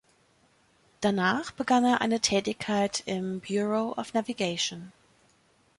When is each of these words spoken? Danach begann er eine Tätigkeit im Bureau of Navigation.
Danach 1.01 1.51
begann 1.51 1.85
er 1.85 2.01
eine 2.01 2.19
Tätigkeit 2.21 3.03
im 3.05 3.39
Bureau 3.39 3.91
of 3.99 4.15
Navigation. 4.15 4.91